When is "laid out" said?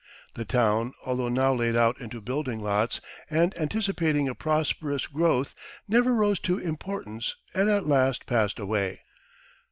1.53-2.01